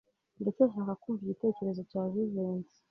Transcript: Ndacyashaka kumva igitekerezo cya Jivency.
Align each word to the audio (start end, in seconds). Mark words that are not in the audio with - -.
Ndacyashaka 0.41 0.91
kumva 1.01 1.21
igitekerezo 1.23 1.81
cya 1.91 2.01
Jivency. 2.11 2.77